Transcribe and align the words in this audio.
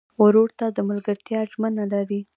ورور 0.23 0.49
ته 0.59 0.65
د 0.75 0.77
ملګرتیا 0.89 1.39
ژمنه 1.51 1.83
لرې. 1.93 2.21